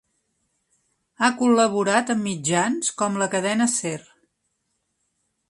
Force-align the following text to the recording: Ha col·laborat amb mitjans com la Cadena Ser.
Ha 1.25 1.29
col·laborat 1.41 2.09
amb 2.15 2.25
mitjans 2.29 2.91
com 3.03 3.21
la 3.25 3.29
Cadena 3.35 3.69
Ser. 3.77 3.95